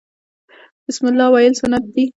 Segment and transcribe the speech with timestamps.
[0.87, 2.03] بسم الله ویل سنت دي